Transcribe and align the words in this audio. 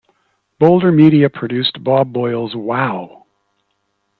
Bolder 0.59 0.91
Media 0.91 1.29
produced 1.29 1.83
Bob 1.83 2.11
Boyle's 2.11 2.55
Wow! 2.55 3.27